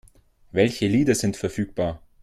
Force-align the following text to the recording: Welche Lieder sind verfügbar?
Welche 0.51 0.87
Lieder 0.87 1.13
sind 1.13 1.37
verfügbar? 1.37 2.01